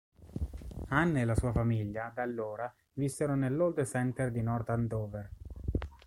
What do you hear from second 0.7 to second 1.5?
Anne e la